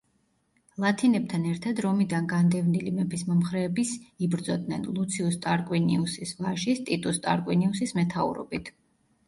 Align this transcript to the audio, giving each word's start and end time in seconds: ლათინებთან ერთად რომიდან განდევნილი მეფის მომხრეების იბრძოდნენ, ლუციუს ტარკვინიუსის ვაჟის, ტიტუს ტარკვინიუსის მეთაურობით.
ლათინებთან 0.83 1.43
ერთად 1.49 1.81
რომიდან 1.85 2.29
განდევნილი 2.31 2.93
მეფის 2.95 3.25
მომხრეების 3.27 3.93
იბრძოდნენ, 4.29 4.89
ლუციუს 4.97 5.39
ტარკვინიუსის 5.47 6.35
ვაჟის, 6.43 6.85
ტიტუს 6.91 7.25
ტარკვინიუსის 7.29 7.97
მეთაურობით. 8.03 8.77